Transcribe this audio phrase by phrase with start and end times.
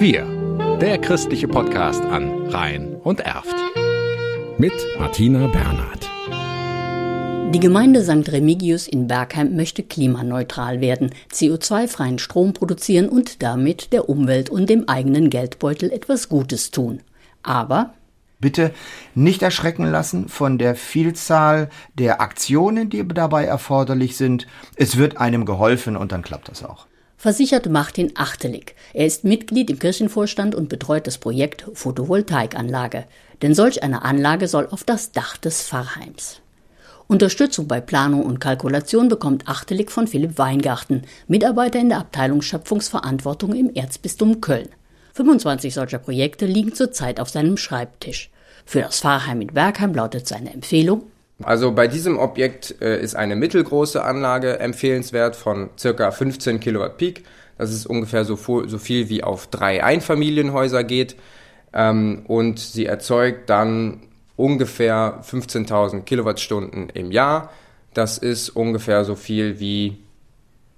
[0.00, 0.26] Wir,
[0.80, 3.54] der christliche Podcast an Rhein und Erft.
[4.58, 6.10] Mit Martina Bernhard.
[7.54, 8.32] Die Gemeinde St.
[8.32, 14.88] Remigius in Bergheim möchte klimaneutral werden, CO2-freien Strom produzieren und damit der Umwelt und dem
[14.88, 17.02] eigenen Geldbeutel etwas Gutes tun.
[17.44, 17.94] Aber
[18.40, 18.72] Bitte
[19.14, 24.48] nicht erschrecken lassen von der Vielzahl der Aktionen, die dabei erforderlich sind.
[24.74, 26.86] Es wird einem geholfen und dann klappt das auch.
[27.18, 28.74] Versichert Martin Achtelig.
[28.92, 33.06] Er ist Mitglied im Kirchenvorstand und betreut das Projekt Photovoltaikanlage.
[33.40, 36.40] Denn solch eine Anlage soll auf das Dach des Pfarrheims.
[37.06, 43.54] Unterstützung bei Planung und Kalkulation bekommt Achtelig von Philipp Weingarten, Mitarbeiter in der Abteilung Schöpfungsverantwortung
[43.54, 44.68] im Erzbistum Köln.
[45.14, 48.30] 25 solcher Projekte liegen zurzeit auf seinem Schreibtisch.
[48.66, 51.04] Für das Pfarrheim in Bergheim lautet seine Empfehlung
[51.42, 57.24] also bei diesem Objekt äh, ist eine mittelgroße Anlage empfehlenswert von circa 15 Kilowatt Peak.
[57.58, 58.36] Das ist ungefähr so,
[58.66, 61.16] so viel wie auf drei Einfamilienhäuser geht.
[61.72, 64.02] Ähm, und sie erzeugt dann
[64.36, 67.50] ungefähr 15.000 Kilowattstunden im Jahr.
[67.92, 69.98] Das ist ungefähr so viel wie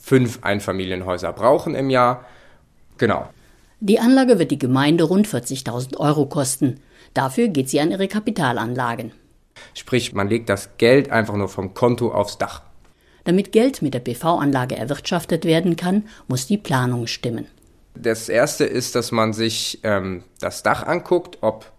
[0.00, 2.24] fünf Einfamilienhäuser brauchen im Jahr.
[2.98, 3.28] Genau.
[3.80, 6.80] Die Anlage wird die Gemeinde rund 40.000 Euro kosten.
[7.14, 9.12] Dafür geht sie an ihre Kapitalanlagen.
[9.74, 12.62] Sprich, man legt das Geld einfach nur vom Konto aufs Dach.
[13.24, 17.46] Damit Geld mit der PV-Anlage erwirtschaftet werden kann, muss die Planung stimmen.
[17.94, 21.70] Das erste ist, dass man sich ähm, das Dach anguckt, ob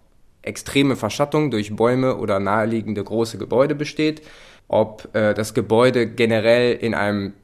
[0.42, 4.22] extreme Verschattung durch Bäume oder naheliegende große Gebäude besteht,
[4.68, 7.34] ob äh, das Gebäude generell in einem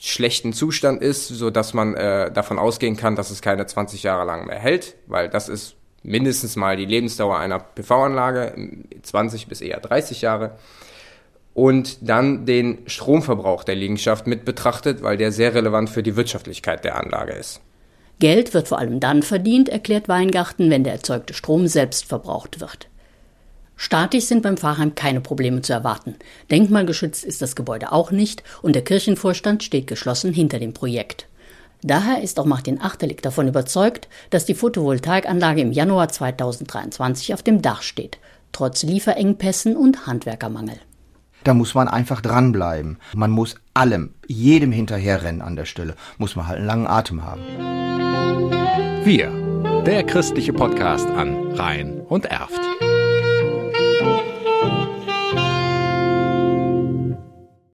[0.00, 4.24] schlechten Zustand ist, so dass man äh, davon ausgehen kann, dass es keine 20 Jahre
[4.24, 8.54] lang mehr hält, weil das ist mindestens mal die Lebensdauer einer PV-Anlage,
[9.02, 10.58] 20 bis eher 30 Jahre.
[11.54, 16.84] Und dann den Stromverbrauch der Liegenschaft mit betrachtet, weil der sehr relevant für die Wirtschaftlichkeit
[16.84, 17.60] der Anlage ist.
[18.20, 22.88] Geld wird vor allem dann verdient, erklärt Weingarten, wenn der erzeugte Strom selbst verbraucht wird.
[23.76, 26.16] Statisch sind beim Pfarrheim keine Probleme zu erwarten.
[26.50, 31.28] Denkmalgeschützt ist das Gebäude auch nicht und der Kirchenvorstand steht geschlossen hinter dem Projekt.
[31.82, 37.62] Daher ist auch Martin Achtelig davon überzeugt, dass die Photovoltaikanlage im Januar 2023 auf dem
[37.62, 38.18] Dach steht,
[38.52, 40.76] trotz Lieferengpässen und Handwerkermangel.
[41.44, 42.98] Da muss man einfach dranbleiben.
[43.14, 45.94] Man muss allem, jedem hinterherrennen an der Stelle.
[46.18, 47.42] Muss man halt einen langen Atem haben.
[49.04, 49.30] Wir,
[49.86, 52.60] der christliche Podcast an Rhein und Erft.